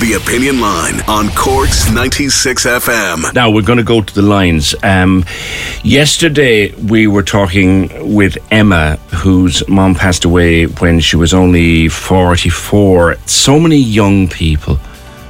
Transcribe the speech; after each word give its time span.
The 0.00 0.12
Opinion 0.12 0.60
Line 0.60 1.00
on 1.08 1.28
Cork's 1.30 1.90
96 1.90 2.66
FM. 2.66 3.34
Now 3.34 3.50
we're 3.50 3.62
going 3.62 3.78
to 3.78 3.84
go 3.84 4.00
to 4.00 4.14
the 4.14 4.22
lines. 4.22 4.72
Um, 4.84 5.24
yesterday 5.82 6.72
we 6.74 7.08
were 7.08 7.24
talking 7.24 8.14
with 8.14 8.38
Emma, 8.52 8.94
whose 9.12 9.68
mom 9.68 9.96
passed 9.96 10.24
away 10.24 10.66
when 10.66 11.00
she 11.00 11.16
was 11.16 11.34
only 11.34 11.88
44. 11.88 13.16
So 13.26 13.58
many 13.58 13.76
young 13.76 14.28
people, 14.28 14.78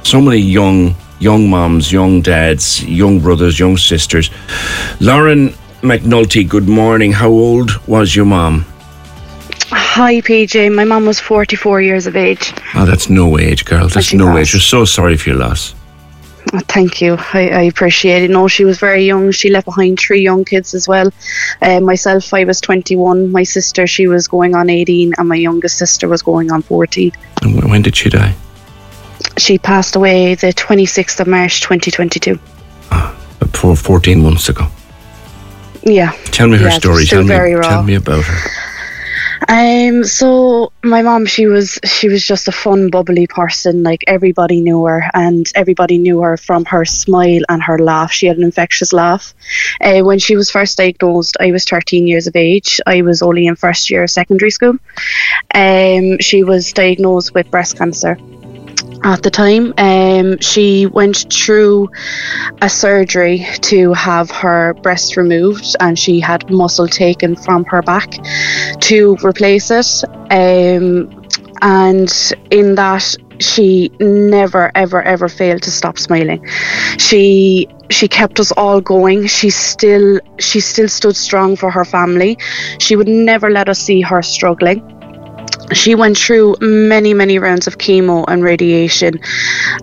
so 0.03 0.21
many 0.21 0.37
young 0.37 0.95
young 1.17 1.49
moms, 1.49 1.91
young 1.91 2.21
dads, 2.21 2.83
young 2.83 3.19
brothers, 3.19 3.59
young 3.59 3.75
sisters. 3.75 4.29
Lauren 4.99 5.49
McNulty, 5.81 6.47
good 6.47 6.67
morning. 6.67 7.11
How 7.11 7.29
old 7.29 7.71
was 7.87 8.15
your 8.15 8.25
mom? 8.25 8.65
Hi, 9.91 10.21
PJ. 10.21 10.73
My 10.73 10.83
mum 10.85 11.05
was 11.07 11.19
44 11.19 11.81
years 11.81 12.05
of 12.05 12.15
age. 12.15 12.53
Oh, 12.75 12.85
that's 12.85 13.09
no 13.09 13.39
age, 13.39 13.65
girl. 13.65 13.87
That's 13.87 14.13
no 14.13 14.27
passed. 14.27 14.39
age. 14.39 14.53
We're 14.53 14.59
so 14.59 14.85
sorry 14.85 15.17
for 15.17 15.29
your 15.29 15.39
loss. 15.39 15.73
Oh, 16.53 16.59
thank 16.67 17.01
you. 17.01 17.17
I, 17.33 17.49
I 17.49 17.61
appreciate 17.63 18.21
it. 18.23 18.29
No, 18.29 18.47
she 18.47 18.65
was 18.65 18.79
very 18.79 19.03
young. 19.03 19.31
She 19.31 19.49
left 19.49 19.65
behind 19.65 19.99
three 19.99 20.21
young 20.21 20.45
kids 20.45 20.73
as 20.75 20.87
well. 20.87 21.11
Uh, 21.61 21.79
myself, 21.79 22.31
I 22.33 22.43
was 22.43 22.61
21. 22.61 23.31
My 23.31 23.43
sister, 23.43 23.87
she 23.87 24.07
was 24.07 24.27
going 24.27 24.53
on 24.55 24.69
18, 24.69 25.13
and 25.17 25.27
my 25.27 25.35
youngest 25.35 25.77
sister 25.79 26.07
was 26.07 26.21
going 26.21 26.51
on 26.51 26.61
14. 26.61 27.11
And 27.41 27.69
when 27.69 27.81
did 27.81 27.95
she 27.95 28.09
die? 28.09 28.35
She 29.37 29.57
passed 29.57 29.95
away 29.95 30.35
the 30.35 30.53
26th 30.53 31.19
of 31.19 31.27
March 31.27 31.61
2022. 31.61 32.39
For 33.53 33.75
14 33.75 34.21
months 34.21 34.49
ago. 34.49 34.67
Yeah. 35.83 36.11
Tell 36.25 36.47
me 36.47 36.57
her 36.57 36.65
Yeah, 36.69 36.77
story. 36.79 37.05
Tell 37.05 37.23
me, 37.23 37.29
tell 37.61 37.83
me 37.83 37.95
about 37.95 38.23
her. 38.23 38.68
Um, 39.47 40.03
so 40.03 40.71
my 40.83 41.01
mom, 41.01 41.25
she 41.25 41.45
was 41.45 41.79
she 41.85 42.09
was 42.09 42.25
just 42.25 42.47
a 42.47 42.51
fun, 42.51 42.89
bubbly 42.89 43.27
person. 43.27 43.83
Like 43.83 44.03
everybody 44.07 44.59
knew 44.61 44.85
her, 44.85 45.09
and 45.13 45.49
everybody 45.55 45.97
knew 45.97 46.21
her 46.21 46.37
from 46.37 46.65
her 46.65 46.85
smile 46.85 47.41
and 47.47 47.63
her 47.63 47.79
laugh. 47.79 48.11
She 48.11 48.27
had 48.27 48.37
an 48.37 48.43
infectious 48.43 48.91
laugh. 48.91 49.33
Uh, 49.81 50.01
when 50.01 50.19
she 50.19 50.35
was 50.35 50.51
first 50.51 50.77
diagnosed, 50.77 51.37
I 51.39 51.51
was 51.51 51.63
13 51.65 52.07
years 52.07 52.27
of 52.27 52.35
age. 52.35 52.81
I 52.85 53.01
was 53.01 53.21
only 53.21 53.47
in 53.47 53.55
first 53.55 53.89
year 53.89 54.03
of 54.03 54.09
secondary 54.09 54.51
school. 54.51 54.75
Um, 55.53 56.19
she 56.19 56.43
was 56.43 56.73
diagnosed 56.73 57.33
with 57.33 57.49
breast 57.49 57.77
cancer. 57.77 58.17
At 59.03 59.23
the 59.23 59.29
time, 59.29 59.73
um, 59.77 60.37
she 60.39 60.85
went 60.85 61.31
through 61.31 61.89
a 62.61 62.69
surgery 62.69 63.45
to 63.61 63.93
have 63.93 64.29
her 64.31 64.73
breast 64.81 65.15
removed, 65.17 65.75
and 65.79 65.97
she 65.97 66.19
had 66.19 66.49
muscle 66.49 66.87
taken 66.87 67.35
from 67.35 67.65
her 67.65 67.81
back 67.81 68.11
to 68.81 69.15
replace 69.23 69.71
it. 69.71 70.03
Um, 70.31 71.09
and 71.61 72.11
in 72.51 72.75
that, 72.75 73.15
she 73.39 73.89
never, 73.99 74.71
ever, 74.75 75.01
ever 75.01 75.29
failed 75.29 75.63
to 75.63 75.71
stop 75.71 75.97
smiling. 75.97 76.45
She 76.97 77.67
she 77.89 78.07
kept 78.07 78.39
us 78.39 78.51
all 78.51 78.81
going. 78.81 79.27
She 79.27 79.49
still 79.49 80.19
she 80.39 80.59
still 80.59 80.89
stood 80.89 81.15
strong 81.15 81.55
for 81.55 81.71
her 81.71 81.85
family. 81.85 82.37
She 82.79 82.95
would 82.95 83.07
never 83.07 83.49
let 83.49 83.69
us 83.69 83.79
see 83.79 84.01
her 84.01 84.21
struggling 84.21 84.98
she 85.73 85.95
went 85.95 86.17
through 86.17 86.55
many 86.61 87.13
many 87.13 87.39
rounds 87.39 87.67
of 87.67 87.77
chemo 87.77 88.25
and 88.27 88.43
radiation 88.43 89.19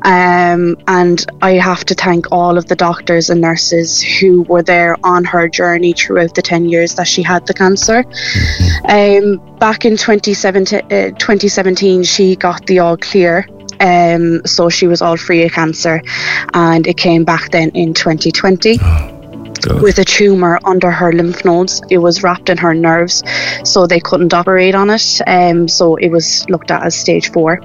um, 0.03 0.77
and 0.89 1.27
i 1.43 1.53
have 1.53 1.85
to 1.85 1.95
thank 1.95 2.31
all 2.33 2.59
of 2.59 2.67
the 2.67 2.77
doctors 2.77 3.31
and 3.31 3.41
nurses 3.41 4.03
who 4.03 4.43
were 4.43 4.63
there 4.63 4.97
on 5.05 5.25
her 5.25 5.49
journey 5.49 5.93
throughout 5.93 6.35
the 6.35 6.43
10 6.43 6.69
years 6.69 6.95
that 6.95 7.07
she 7.07 7.23
had 7.23 7.47
the 7.47 7.55
cancer. 7.55 8.05
Um, 8.89 9.41
back 9.59 9.85
in 9.85 9.97
2017, 9.97 10.81
uh, 10.81 11.11
2017 11.19 12.05
she 12.05 12.37
got 12.37 12.67
the 12.67 12.79
all 12.79 12.97
clear. 12.97 13.49
Um, 13.79 14.45
so 14.47 14.71
she 14.71 14.87
was 14.87 15.03
all 15.03 15.19
free 15.19 15.45
of 15.45 15.53
cancer 15.53 16.03
and 16.55 16.87
it 16.87 16.97
came 16.97 17.25
back 17.25 17.51
then 17.51 17.71
in 17.71 17.93
2020 17.93 19.16
God. 19.67 19.83
with 19.83 19.99
a 19.99 20.05
tumor 20.05 20.59
under 20.65 20.91
her 20.91 21.13
lymph 21.13 21.45
nodes. 21.45 21.83
It 21.91 21.99
was 21.99 22.23
wrapped 22.23 22.49
in 22.49 22.59
her 22.59 22.75
nerves, 22.75 23.23
so 23.65 23.87
they 23.87 24.01
couldn't 24.01 24.33
operate 24.35 24.75
on 24.75 24.91
it. 24.91 25.21
Um, 25.27 25.69
so 25.69 25.97
it 25.97 26.11
was 26.11 26.49
looked 26.49 26.71
at 26.71 26.83
as 26.83 26.97
stage 26.97 27.33
four. 27.33 27.61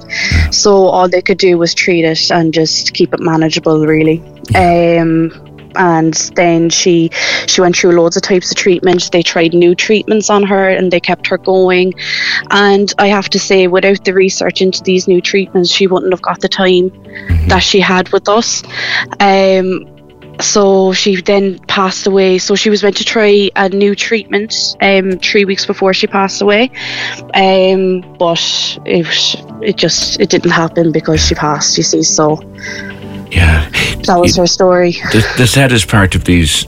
So 0.52 0.86
all 0.88 1.08
they 1.08 1.22
could 1.22 1.38
do 1.38 1.58
was 1.58 1.74
treat 1.74 2.06
it 2.06 2.32
and 2.32 2.54
just 2.54 2.94
keep 2.94 3.14
it 3.14 3.20
manageable, 3.20 3.86
really. 3.86 4.20
Um, 4.56 5.32
and 5.76 6.14
then 6.36 6.70
she 6.70 7.10
she 7.48 7.62
went 7.62 7.76
through 7.76 7.92
loads 7.92 8.18
of 8.18 8.24
types 8.24 8.52
of 8.52 8.58
treatment. 8.58 9.10
They 9.12 9.22
tried 9.22 9.54
new 9.54 9.76
treatments 9.76 10.30
on 10.30 10.44
her, 10.44 10.70
and 10.70 10.92
they 10.92 11.00
kept 11.00 11.28
her 11.28 11.38
going. 11.38 11.94
And 12.50 12.94
I 12.98 13.08
have 13.08 13.30
to 13.30 13.40
say, 13.40 13.68
without 13.68 14.04
the 14.04 14.14
research 14.14 14.62
into 14.62 14.84
these 14.84 15.08
new 15.08 15.22
treatments, 15.22 15.72
she 15.72 15.88
wouldn't 15.88 16.14
have 16.14 16.22
got 16.22 16.42
the 16.42 16.50
time 16.50 16.90
that 17.48 17.60
she 17.60 17.80
had 17.80 18.10
with 18.10 18.28
us. 18.28 18.64
Um, 19.20 19.91
so 20.41 20.91
she 20.94 21.22
then 21.22 21.59
passed 21.68 22.07
away. 22.07 22.38
So 22.38 22.56
she 22.56 22.69
was 22.69 22.84
meant 22.84 22.97
to 22.97 23.06
try 23.06 23.50
a 23.56 23.69
new 23.69 23.96
treatment 23.96 24.75
um, 24.81 25.19
three 25.19 25.46
weeks 25.46 25.66
before 25.66 25.94
she 25.94 26.07
passed 26.07 26.41
away, 26.41 26.69
um, 27.34 28.02
but 28.18 28.41
it 28.85 29.07
it 29.62 29.75
just 29.78 30.19
it 30.19 30.29
didn't 30.29 30.52
happen 30.52 30.91
because 30.91 31.25
she 31.25 31.35
passed. 31.35 31.78
You 31.78 31.84
see, 31.84 32.03
so 32.03 32.41
Yeah. 33.31 33.69
that 34.07 34.18
was 34.19 34.35
her 34.38 34.47
story. 34.47 34.91
The, 35.12 35.25
the 35.38 35.47
saddest 35.47 35.88
part 35.88 36.16
of 36.16 36.24
these 36.25 36.66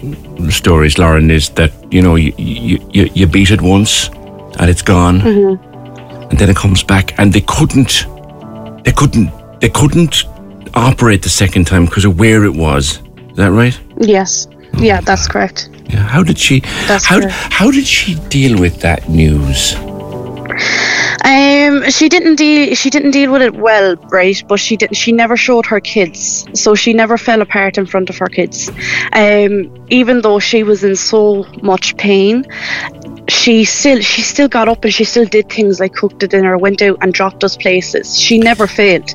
stories, 0.49 0.97
Lauren, 0.97 1.29
is 1.31 1.49
that 1.49 1.71
you 1.91 2.01
know 2.01 2.15
you 2.15 2.33
you, 2.37 2.79
you, 2.93 3.09
you 3.13 3.27
beat 3.27 3.51
it 3.51 3.61
once 3.61 4.09
and 4.59 4.69
it's 4.69 4.83
gone, 4.83 5.19
Mm-hmm. 5.21 6.29
and 6.29 6.39
then 6.39 6.49
it 6.49 6.55
comes 6.55 6.83
back, 6.83 7.17
and 7.19 7.33
they 7.33 7.41
couldn't, 7.41 8.05
they 8.83 8.91
couldn't, 8.91 9.31
they 9.59 9.69
couldn't 9.69 10.23
operate 10.75 11.21
the 11.23 11.29
second 11.29 11.65
time 11.67 11.85
because 11.85 12.05
of 12.05 12.19
where 12.19 12.43
it 12.45 12.53
was. 12.53 12.99
Is 13.33 13.37
that 13.37 13.51
right? 13.51 13.79
Yes, 13.97 14.47
yeah, 14.77 15.01
that's 15.01 15.27
correct. 15.27 15.69
Yeah. 15.89 16.03
How 16.03 16.21
did 16.21 16.37
she? 16.37 16.59
That's 16.87 17.03
how 17.03 17.19
correct. 17.19 17.33
how 17.33 17.71
did 17.71 17.87
she 17.87 18.13
deal 18.29 18.59
with 18.59 18.79
that 18.81 19.09
news? 19.09 19.73
Um, 21.25 21.89
she 21.89 22.09
didn't 22.09 22.35
deal. 22.35 22.75
She 22.75 22.91
didn't 22.91 23.09
deal 23.09 23.31
with 23.31 23.41
it 23.41 23.55
well, 23.55 23.95
right? 24.11 24.39
But 24.47 24.59
she 24.59 24.77
didn't. 24.77 24.97
She 24.97 25.11
never 25.11 25.35
showed 25.35 25.65
her 25.65 25.79
kids, 25.79 26.45
so 26.53 26.75
she 26.75 26.93
never 26.93 27.17
fell 27.17 27.41
apart 27.41 27.79
in 27.79 27.87
front 27.87 28.11
of 28.11 28.19
her 28.19 28.27
kids. 28.27 28.69
Um, 29.13 29.87
even 29.89 30.21
though 30.21 30.37
she 30.37 30.61
was 30.61 30.83
in 30.83 30.95
so 30.95 31.47
much 31.63 31.97
pain, 31.97 32.45
she 33.29 33.63
still 33.63 33.99
she 34.01 34.21
still 34.21 34.47
got 34.47 34.67
up 34.67 34.83
and 34.83 34.93
she 34.93 35.05
still 35.05 35.25
did 35.25 35.49
things 35.49 35.79
like 35.79 35.95
cooked 35.95 36.19
the 36.19 36.27
dinner, 36.27 36.55
went 36.55 36.83
out 36.83 36.99
and 37.01 37.15
dropped 37.15 37.43
us 37.43 37.57
places. 37.57 38.19
She 38.19 38.37
never 38.37 38.67
failed. 38.67 39.11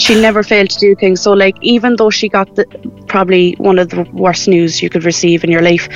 She 0.00 0.14
never 0.20 0.42
failed 0.42 0.70
to 0.70 0.78
do 0.78 0.94
things. 0.94 1.20
So, 1.20 1.32
like, 1.32 1.56
even 1.60 1.96
though 1.96 2.10
she 2.10 2.28
got 2.28 2.48
the 2.56 2.64
probably 3.06 3.54
one 3.58 3.78
of 3.78 3.88
the 3.90 4.02
worst 4.12 4.48
news 4.48 4.82
you 4.82 4.88
could 4.90 5.04
receive 5.04 5.44
in 5.44 5.50
your 5.50 5.62
life, 5.62 5.86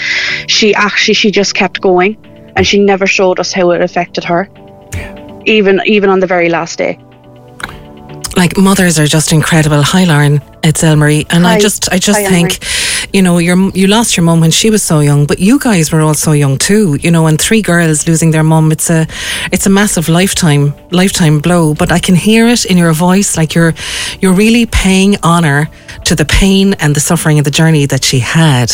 she 0.46 0.74
actually 0.74 1.14
she 1.14 1.30
just 1.30 1.54
kept 1.54 1.80
going, 1.80 2.16
and 2.56 2.66
she 2.66 2.78
never 2.78 3.06
showed 3.06 3.40
us 3.40 3.52
how 3.52 3.70
it 3.70 3.80
affected 3.80 4.24
her 4.24 4.48
even 5.46 5.80
even 5.84 6.08
on 6.10 6.20
the 6.20 6.26
very 6.26 6.48
last 6.48 6.78
day. 6.78 6.98
like 8.36 8.56
mothers 8.56 8.98
are 8.98 9.06
just 9.06 9.32
incredible. 9.32 9.82
Hi, 9.82 10.04
Lauren. 10.04 10.40
It's 10.62 10.82
Elmarie, 10.82 11.26
and 11.30 11.46
I 11.46 11.58
just, 11.60 11.92
I 11.92 11.98
just 11.98 12.20
Hi, 12.20 12.28
think 12.28 12.58
you 13.14 13.22
know, 13.22 13.38
you 13.38 13.70
you 13.75 13.87
lost 13.87 14.16
your 14.16 14.25
mum 14.25 14.40
when 14.40 14.50
she 14.50 14.70
was 14.70 14.82
so 14.82 14.99
young, 14.99 15.25
but 15.25 15.38
you 15.38 15.58
guys 15.58 15.93
were 15.93 16.00
all 16.00 16.14
so 16.14 16.32
young 16.32 16.58
too, 16.58 16.96
you 17.00 17.11
know, 17.12 17.26
and 17.28 17.40
three 17.40 17.62
girls 17.62 18.08
losing 18.08 18.32
their 18.32 18.43
mum, 18.43 18.72
it's 18.72 18.90
a, 18.90 19.06
it's 19.52 19.66
a 19.66 19.70
massive 19.70 20.08
lifetime, 20.08 20.75
lifetime 20.90 21.38
blow. 21.38 21.75
But 21.75 21.93
I 21.93 22.00
can 22.00 22.16
hear 22.16 22.49
it 22.49 22.64
in 22.64 22.76
your 22.76 22.93
voice, 22.93 23.37
like 23.37 23.55
you're, 23.55 23.72
you're 24.20 24.34
really 24.34 24.66
paying 24.66 25.16
honor 25.22 25.69
to 26.06 26.16
the 26.16 26.25
pain 26.25 26.75
and 26.81 26.96
the 26.96 27.00
suffering 27.00 27.38
and 27.38 27.46
the 27.46 27.52
journey 27.52 27.87
that 27.87 28.02
she 28.02 28.19
had, 28.19 28.72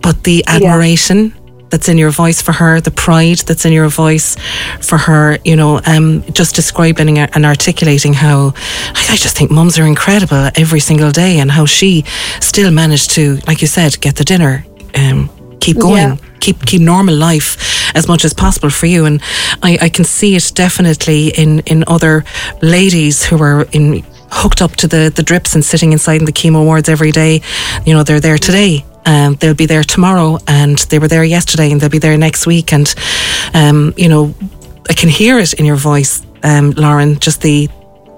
but 0.00 0.24
the 0.24 0.42
admiration. 0.46 1.34
Yeah 1.36 1.43
that's 1.70 1.88
in 1.88 1.98
your 1.98 2.10
voice 2.10 2.40
for 2.40 2.52
her, 2.52 2.80
the 2.80 2.90
pride 2.90 3.38
that's 3.38 3.64
in 3.64 3.72
your 3.72 3.88
voice 3.88 4.36
for 4.80 4.98
her, 4.98 5.38
you 5.44 5.56
know, 5.56 5.80
um, 5.86 6.22
just 6.32 6.54
describing 6.54 7.18
and 7.18 7.44
articulating 7.44 8.12
how 8.12 8.54
I 9.10 9.16
just 9.16 9.36
think 9.36 9.50
mums 9.50 9.78
are 9.78 9.86
incredible 9.86 10.50
every 10.54 10.80
single 10.80 11.10
day 11.10 11.38
and 11.38 11.50
how 11.50 11.66
she 11.66 12.04
still 12.40 12.70
managed 12.70 13.10
to, 13.12 13.36
like 13.46 13.60
you 13.60 13.66
said, 13.66 14.00
get 14.00 14.16
the 14.16 14.24
dinner. 14.24 14.64
Um, 14.94 15.30
keep 15.60 15.78
going, 15.78 15.96
yeah. 15.96 16.16
keep 16.40 16.64
keep 16.64 16.80
normal 16.80 17.16
life 17.16 17.56
as 17.96 18.06
much 18.06 18.24
as 18.24 18.32
possible 18.34 18.70
for 18.70 18.86
you. 18.86 19.06
And 19.06 19.20
I, 19.62 19.78
I 19.82 19.88
can 19.88 20.04
see 20.04 20.36
it 20.36 20.52
definitely 20.54 21.28
in 21.28 21.60
in 21.60 21.84
other 21.86 22.24
ladies 22.62 23.24
who 23.24 23.42
are 23.42 23.66
in 23.72 24.04
hooked 24.30 24.62
up 24.62 24.76
to 24.76 24.86
the 24.86 25.12
the 25.14 25.22
drips 25.22 25.54
and 25.54 25.64
sitting 25.64 25.92
inside 25.92 26.20
in 26.20 26.26
the 26.26 26.32
chemo 26.32 26.64
wards 26.64 26.88
every 26.88 27.10
day. 27.10 27.40
You 27.84 27.94
know, 27.94 28.02
they're 28.04 28.20
there 28.20 28.38
today 28.38 28.84
um, 29.06 29.34
they'll 29.34 29.54
be 29.54 29.66
there 29.66 29.84
tomorrow, 29.84 30.38
and 30.46 30.78
they 30.90 30.98
were 30.98 31.08
there 31.08 31.24
yesterday, 31.24 31.70
and 31.70 31.80
they'll 31.80 31.90
be 31.90 31.98
there 31.98 32.16
next 32.16 32.46
week. 32.46 32.72
And 32.72 32.92
um, 33.54 33.94
you 33.96 34.08
know, 34.08 34.34
I 34.88 34.94
can 34.94 35.08
hear 35.08 35.38
it 35.38 35.54
in 35.54 35.64
your 35.64 35.76
voice, 35.76 36.22
um, 36.42 36.70
Lauren. 36.72 37.18
Just 37.18 37.42
the 37.42 37.68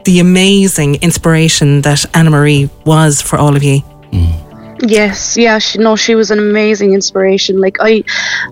the 0.04 0.20
amazing 0.20 0.96
inspiration 1.02 1.82
that 1.82 2.04
Anne 2.14 2.30
Marie 2.30 2.70
was 2.84 3.20
for 3.20 3.38
all 3.38 3.56
of 3.56 3.62
you. 3.62 3.80
Mm. 4.12 4.45
Yes, 4.80 5.36
yeah, 5.36 5.58
she, 5.58 5.78
no, 5.78 5.96
she 5.96 6.14
was 6.14 6.30
an 6.30 6.38
amazing 6.38 6.92
inspiration. 6.92 7.60
Like 7.60 7.78
I, 7.80 8.04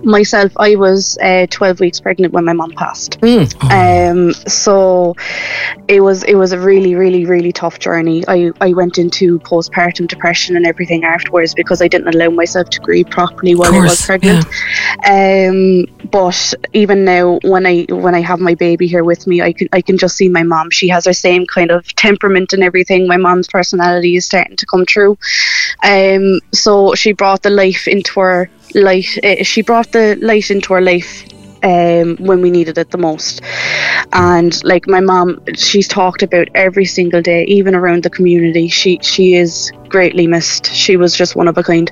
myself, 0.02 0.52
I 0.56 0.76
was 0.76 1.18
uh, 1.18 1.46
twelve 1.50 1.80
weeks 1.80 2.00
pregnant 2.00 2.32
when 2.32 2.44
my 2.44 2.52
mom 2.52 2.72
passed. 2.72 3.20
Mm. 3.20 3.52
Um, 3.70 4.32
so 4.46 5.14
it 5.88 6.00
was 6.00 6.24
it 6.24 6.34
was 6.34 6.52
a 6.52 6.58
really, 6.58 6.94
really, 6.94 7.26
really 7.26 7.52
tough 7.52 7.78
journey. 7.78 8.24
I 8.26 8.52
I 8.60 8.72
went 8.72 8.98
into 8.98 9.38
postpartum 9.40 10.08
depression 10.08 10.56
and 10.56 10.66
everything 10.66 11.04
afterwards 11.04 11.54
because 11.54 11.82
I 11.82 11.88
didn't 11.88 12.14
allow 12.14 12.30
myself 12.30 12.70
to 12.70 12.80
grieve 12.80 13.10
properly 13.10 13.54
while 13.54 13.70
course, 13.70 13.82
I 13.82 13.92
was 13.92 14.06
pregnant. 14.06 14.46
Yeah. 15.06 15.48
Um, 15.50 16.08
but 16.10 16.54
even 16.72 17.04
now, 17.04 17.38
when 17.42 17.66
I 17.66 17.86
when 17.90 18.14
I 18.14 18.20
have 18.20 18.40
my 18.40 18.54
baby 18.54 18.86
here 18.86 19.04
with 19.04 19.26
me, 19.26 19.42
I 19.42 19.52
can 19.52 19.68
I 19.72 19.80
can 19.80 19.98
just 19.98 20.16
see 20.16 20.28
my 20.28 20.42
mom. 20.42 20.70
She 20.70 20.88
has 20.88 21.04
her 21.04 21.12
same 21.12 21.46
kind 21.46 21.70
of 21.70 21.86
temperament 21.96 22.52
and 22.52 22.62
everything. 22.62 23.06
My 23.06 23.16
mom's 23.16 23.48
personality 23.48 24.16
is 24.16 24.24
starting 24.24 24.56
to 24.56 24.66
come 24.66 24.86
through. 24.86 25.18
Um, 25.82 26.13
um, 26.16 26.40
so 26.52 26.94
she 26.94 27.12
brought 27.12 27.43
the 27.43 27.50
life 27.50 27.88
into 27.88 28.20
her 28.20 28.50
life. 28.75 29.19
Uh, 29.22 29.43
she 29.43 29.62
brought 29.62 29.93
the 29.93 30.16
light 30.20 30.50
into 30.50 30.72
her 30.75 30.81
life 30.81 31.25
um, 31.62 32.16
when 32.16 32.40
we 32.40 32.50
needed 32.50 32.78
it 32.78 32.90
the 32.90 32.99
most. 32.99 33.40
And 34.12 34.62
like 34.64 34.87
my 34.87 35.00
mom, 35.00 35.43
she's 35.56 35.88
talked 35.88 36.22
about 36.22 36.49
every 36.55 36.84
single 36.84 37.22
day, 37.22 37.44
even 37.44 37.75
around 37.75 38.02
the 38.02 38.11
community. 38.11 38.69
She 38.69 38.99
she 39.02 39.34
is 39.34 39.72
greatly 39.88 40.26
missed. 40.26 40.66
She 40.66 40.96
was 40.96 41.16
just 41.16 41.37
one 41.37 41.49
of 41.49 41.58
a 41.58 41.62
kind. 41.62 41.90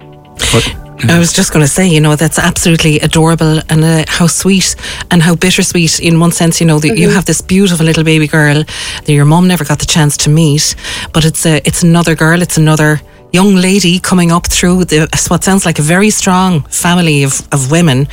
I 1.09 1.19
was 1.19 1.33
just 1.33 1.53
going 1.53 1.65
to 1.65 1.71
say, 1.71 1.89
you 1.89 2.01
know, 2.01 2.15
that's 2.15 2.39
absolutely 2.39 3.01
adorable 3.01 3.61
and 3.69 3.83
uh, 3.83 4.05
how 4.07 4.29
sweet 4.29 4.77
and 5.11 5.21
how 5.21 5.35
bittersweet 5.35 5.99
in 5.99 6.21
one 6.21 6.31
sense, 6.31 6.61
you 6.61 6.67
know, 6.67 6.79
that 6.79 6.89
mm-hmm. 6.89 6.97
you 6.97 7.11
have 7.11 7.25
this 7.25 7.41
beautiful 7.41 7.85
little 7.85 8.05
baby 8.05 8.29
girl 8.29 8.63
that 8.63 9.13
your 9.13 9.25
mom 9.25 9.49
never 9.49 9.65
got 9.65 9.81
the 9.81 9.87
chance 9.87 10.17
to 10.19 10.31
meet, 10.31 10.77
but 11.13 11.25
it's 11.25 11.45
a, 11.45 11.57
it's 11.67 11.83
another 11.83 12.15
girl, 12.15 12.41
it's 12.41 12.57
another 12.57 13.01
young 13.33 13.55
lady 13.55 13.99
coming 13.99 14.31
up 14.31 14.47
through 14.47 14.85
the, 14.85 15.09
what 15.29 15.43
sounds 15.43 15.65
like 15.65 15.79
a 15.79 15.83
very 15.83 16.11
strong 16.11 16.63
family 16.65 17.25
of, 17.25 17.47
of 17.53 17.71
women. 17.71 18.07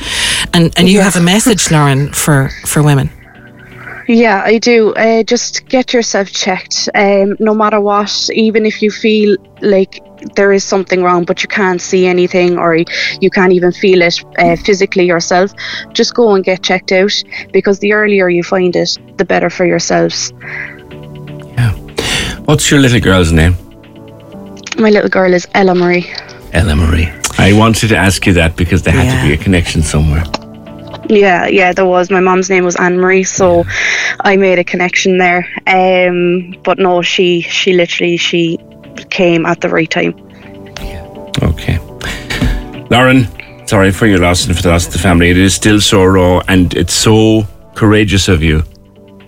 And, 0.52 0.72
and 0.76 0.88
you 0.88 0.98
yeah. 0.98 1.04
have 1.04 1.16
a 1.16 1.24
message, 1.34 1.70
Lauren, 1.70 2.12
for, 2.12 2.50
for 2.66 2.82
women. 2.82 3.10
Yeah, 4.08 4.42
I 4.44 4.58
do. 4.58 4.92
Uh, 4.94 5.22
just 5.22 5.68
get 5.68 5.92
yourself 5.92 6.32
checked. 6.32 6.88
Um, 6.96 7.36
no 7.38 7.54
matter 7.54 7.80
what, 7.80 8.28
even 8.32 8.66
if 8.66 8.82
you 8.82 8.90
feel 8.90 9.36
like 9.60 10.02
there 10.34 10.52
is 10.52 10.64
something 10.64 11.02
wrong, 11.04 11.24
but 11.24 11.42
you 11.44 11.48
can't 11.48 11.80
see 11.80 12.06
anything 12.06 12.58
or 12.58 12.76
you 13.20 13.30
can't 13.30 13.52
even 13.52 13.70
feel 13.70 14.02
it 14.02 14.24
uh, 14.38 14.56
physically 14.56 15.06
yourself, 15.06 15.52
just 15.92 16.14
go 16.14 16.34
and 16.34 16.44
get 16.44 16.62
checked 16.62 16.90
out 16.90 17.12
because 17.52 17.78
the 17.78 17.92
earlier 17.92 18.28
you 18.28 18.42
find 18.42 18.74
it, 18.74 18.98
the 19.16 19.24
better 19.24 19.48
for 19.48 19.64
yourselves. 19.64 20.32
Yeah. 21.56 21.72
What's 22.46 22.68
your 22.68 22.80
little 22.80 23.00
girl's 23.00 23.30
name? 23.30 23.54
My 24.80 24.88
little 24.88 25.10
girl 25.10 25.34
is 25.34 25.46
Ella 25.52 25.74
Marie. 25.74 26.10
Ella 26.54 26.74
Marie. 26.74 27.12
I 27.36 27.52
wanted 27.52 27.88
to 27.88 27.96
ask 27.96 28.26
you 28.26 28.32
that 28.32 28.56
because 28.56 28.82
there 28.82 28.94
had 28.94 29.04
yeah. 29.04 29.22
to 29.22 29.28
be 29.28 29.34
a 29.34 29.36
connection 29.36 29.82
somewhere. 29.82 30.24
Yeah, 31.06 31.48
yeah, 31.48 31.74
there 31.74 31.84
was. 31.84 32.10
My 32.10 32.20
mom's 32.20 32.48
name 32.48 32.64
was 32.64 32.76
Anne 32.76 32.98
Marie, 32.98 33.24
so 33.24 33.64
yeah. 33.64 34.16
I 34.20 34.36
made 34.36 34.58
a 34.58 34.64
connection 34.64 35.18
there. 35.18 35.46
Um, 35.66 36.56
but 36.62 36.78
no, 36.78 37.02
she 37.02 37.42
she 37.42 37.74
literally 37.74 38.16
she 38.16 38.58
came 39.10 39.44
at 39.44 39.60
the 39.60 39.68
right 39.68 39.90
time. 39.90 40.16
Yeah. 40.80 41.04
Okay, 41.42 41.78
Lauren. 42.90 43.28
Sorry 43.66 43.92
for 43.92 44.06
your 44.06 44.18
loss 44.18 44.46
and 44.46 44.56
for 44.56 44.62
the 44.62 44.70
loss 44.70 44.86
of 44.86 44.94
the 44.94 44.98
family. 44.98 45.28
It 45.28 45.36
is 45.36 45.54
still 45.54 45.80
so 45.80 46.04
raw, 46.04 46.42
and 46.48 46.72
it's 46.74 46.94
so 46.94 47.46
courageous 47.74 48.28
of 48.28 48.42
you 48.42 48.62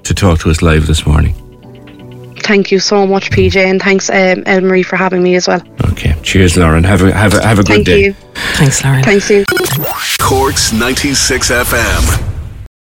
to 0.05 0.15
talk 0.15 0.41
to 0.41 0.51
us 0.51 0.63
live 0.63 0.87
this 0.87 1.07
morning. 1.07 1.35
Thank 2.43 2.71
you 2.71 2.79
so 2.79 3.07
much, 3.07 3.31
PJ, 3.31 3.57
and 3.57 3.81
thanks, 3.81 4.11
um, 4.11 4.43
Marie, 4.67 4.83
for 4.83 4.97
having 4.97 5.23
me 5.23 5.37
as 5.37 5.49
well. 5.49 5.63
Okay, 5.93 6.15
cheers, 6.23 6.57
Lauren. 6.57 6.85
Have 6.85 7.03
a 7.03 7.13
have 7.13 7.35
a 7.35 7.43
have 7.43 7.59
a 7.59 7.63
good 7.63 7.85
day. 7.85 7.85
Thank 7.85 7.87
day. 7.87 8.05
You. 8.05 8.13
Thanks, 8.57 8.85
Lauren. 8.85 9.03
Thanks 9.03 9.31
you. 9.31 9.45
Cork's 10.19 10.73
ninety 10.73 11.15
six 11.15 11.51
FM. 11.51 12.32